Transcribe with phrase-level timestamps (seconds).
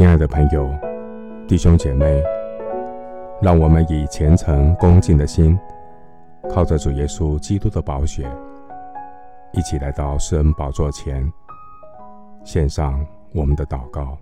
[0.00, 0.66] 亲爱的朋友、
[1.46, 2.22] 弟兄姐妹，
[3.42, 5.58] 让我们以虔诚恭敬的心，
[6.48, 8.26] 靠着主耶稣基督的宝血，
[9.52, 11.30] 一起来到施恩宝座前，
[12.44, 14.16] 献上我们的祷告。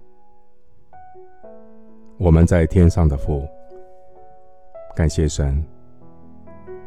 [2.17, 3.47] 我们在天上的父，
[4.97, 5.65] 感谢神，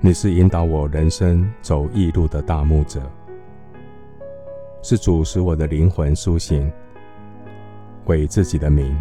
[0.01, 2.99] 你是引导我人生走义路的大牧者，
[4.81, 6.69] 是主使我的灵魂苏醒。
[8.05, 8.95] 为自己的名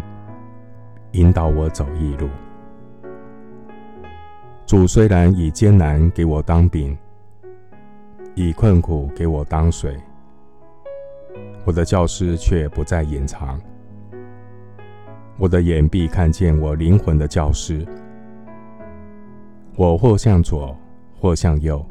[1.11, 2.29] 引导我走义路。
[4.65, 6.97] 主虽然以艰难给我当饼，
[8.35, 9.97] 以困苦给我当水，
[11.65, 13.59] 我的教师却不再隐藏。
[15.37, 17.85] 我的眼必看见我灵魂的教师。
[19.75, 20.77] 我或向左，
[21.19, 21.83] 或向右，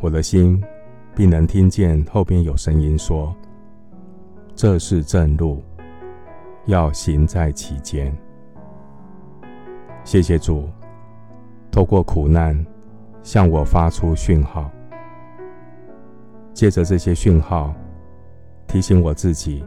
[0.00, 0.62] 我的心
[1.14, 3.34] 必能听见后边有声音说
[4.54, 5.62] ：“这是正路。”
[6.68, 8.14] 要行在其间。
[10.04, 10.68] 谢谢主，
[11.70, 12.54] 透过苦难
[13.22, 14.70] 向我发出讯号，
[16.52, 17.74] 借着这些讯号
[18.66, 19.64] 提醒我自己，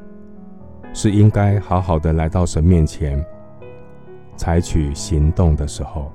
[0.94, 3.24] 是应该好好的来到神面前，
[4.36, 6.12] 采取行动的时候。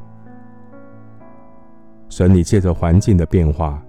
[2.08, 3.82] 神，你借着环境的变化，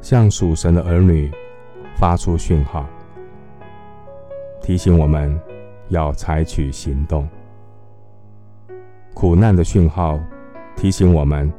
[0.00, 1.30] 向属神的儿女
[1.94, 2.84] 发出讯号，
[4.60, 5.40] 提醒我们。
[5.88, 7.28] 要采取行动，
[9.12, 10.18] 苦难的讯号
[10.74, 11.52] 提醒我们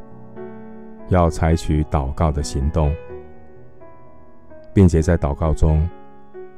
[1.09, 2.93] 要采取祷告的行动，
[4.73, 5.87] 并且在祷告中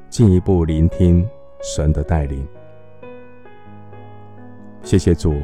[0.09, 1.27] 进一步聆听
[1.61, 2.47] 神的带领。
[4.81, 5.35] 谢谢主，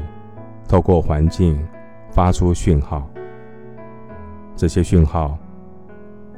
[0.66, 1.62] 透过环境
[2.10, 3.06] 发出讯号，
[4.56, 5.36] 这些讯号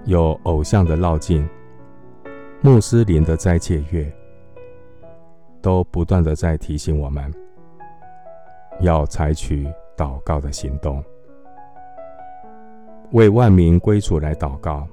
[0.04, 1.48] 有偶像的绕境、
[2.60, 4.12] 穆斯林的斋戒月。
[5.66, 7.28] 都不断的在提醒我们，
[8.78, 9.66] 要采取
[9.96, 11.02] 祷告的行动，
[13.10, 14.86] 为万民归主来祷告。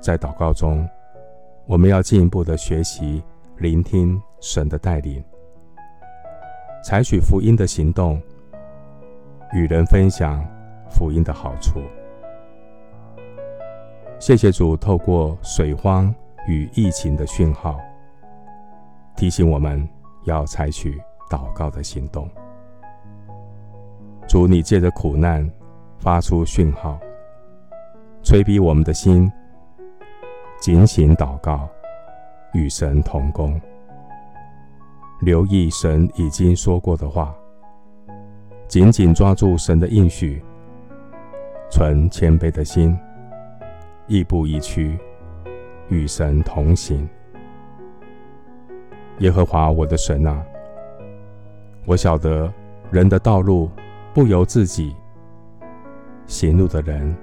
[0.00, 0.88] 在祷告中，
[1.66, 3.20] 我们要进一步的学习
[3.56, 5.20] 聆听神的带领，
[6.84, 8.22] 采取福音的行动，
[9.52, 10.46] 与人分享
[10.88, 11.80] 福音的好处。
[14.20, 16.14] 谢谢主，透过水荒
[16.46, 17.80] 与疫情的讯号。
[19.16, 19.88] 提醒我们
[20.24, 21.00] 要采取
[21.30, 22.28] 祷告的行动。
[24.28, 25.48] 主，你借着苦难
[25.98, 26.98] 发出讯号，
[28.22, 29.30] 催逼我们的心
[30.60, 31.68] 警醒祷告，
[32.52, 33.60] 与神同工，
[35.20, 37.34] 留意神已经说过的话，
[38.66, 40.42] 紧紧抓住神的应许，
[41.70, 42.98] 存谦卑的心，
[44.08, 44.98] 亦步亦趋，
[45.88, 47.08] 与神同行。
[49.20, 50.44] 耶和华我的神啊，
[51.86, 52.52] 我晓得
[52.90, 53.70] 人的道路
[54.12, 54.94] 不由自己，
[56.26, 57.16] 行路的人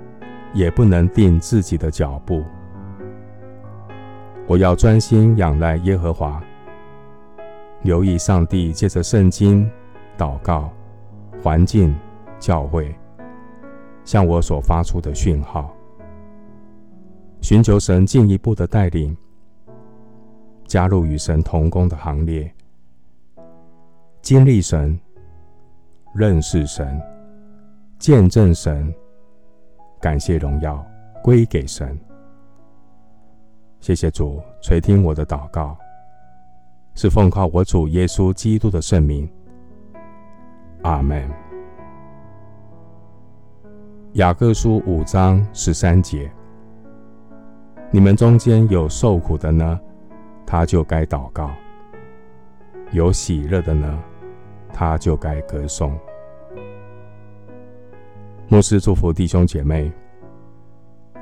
[0.54, 2.44] 也不能定自己的脚步。
[4.48, 6.42] 我要专心仰赖耶和华，
[7.84, 9.70] 留意上帝借着圣经、
[10.18, 10.72] 祷告、
[11.44, 11.96] 环境、
[12.40, 12.94] 教会
[14.04, 15.72] 向我所发出的讯号，
[17.40, 19.16] 寻求神进一步的带领。
[20.74, 22.52] 加入与神同工的行列，
[24.24, 25.00] 经历神、
[26.16, 27.00] 认识神、
[28.00, 28.92] 见证神，
[30.02, 30.84] 感谢荣耀
[31.22, 31.96] 归给神。
[33.82, 35.78] 谢谢主垂听我的祷告，
[36.96, 39.32] 是奉靠我主耶稣基督的圣名。
[40.82, 41.30] 阿门。
[44.14, 46.32] 雅各书五章十三节：
[47.92, 49.80] 你们中间有受苦的呢？
[50.46, 51.52] 他就该祷告，
[52.92, 54.02] 有喜乐的呢，
[54.72, 55.98] 他就该歌颂。
[58.48, 59.92] 牧师祝福弟兄姐妹，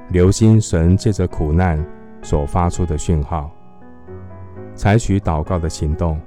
[0.09, 1.83] 留心神借着苦难
[2.21, 3.49] 所发出的讯号，
[4.75, 6.19] 采取祷告的行动，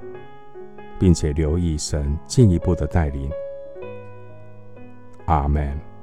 [0.97, 3.29] 并且留意神进一步的带领。
[5.25, 5.94] 阿门。